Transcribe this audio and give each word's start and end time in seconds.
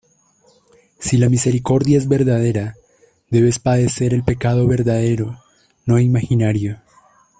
Si 0.97 1.19
la 1.19 1.29
misericordia 1.29 1.99
es 1.99 2.07
verdadera, 2.07 2.73
debes 3.29 3.59
padecer 3.59 4.15
el 4.15 4.23
pecado 4.23 4.67
verdadero, 4.67 5.37
no 5.85 5.99
imaginario. 5.99 6.79